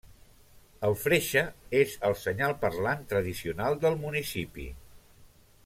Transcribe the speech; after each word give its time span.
El 0.87 0.95
freixe 1.01 1.43
és 1.81 1.93
el 2.09 2.17
senyal 2.21 2.55
parlant 2.65 3.05
tradicional 3.13 3.79
del 3.85 3.99
municipi. 4.07 4.67